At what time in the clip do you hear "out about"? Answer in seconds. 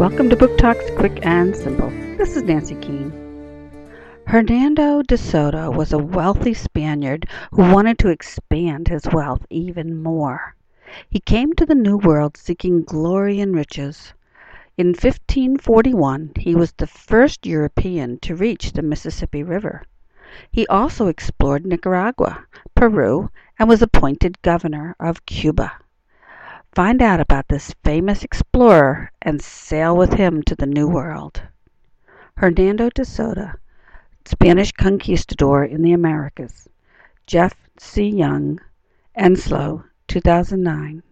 27.02-27.48